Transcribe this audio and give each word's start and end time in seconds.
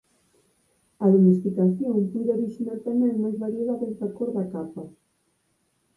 A 1.03 1.05
domesticación 1.15 1.95
puido 2.11 2.31
orixinar 2.37 2.77
tamén 2.87 3.21
máis 3.23 3.37
variedades 3.45 3.93
da 4.01 4.09
cor 4.17 4.29
da 4.37 4.45
capa. 4.53 4.83